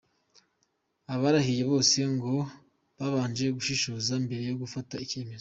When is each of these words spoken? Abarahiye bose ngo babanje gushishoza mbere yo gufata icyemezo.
Abarahiye 1.13 1.63
bose 1.71 1.97
ngo 2.13 2.33
babanje 2.97 3.45
gushishoza 3.57 4.13
mbere 4.25 4.43
yo 4.49 4.55
gufata 4.61 4.95
icyemezo. 5.05 5.39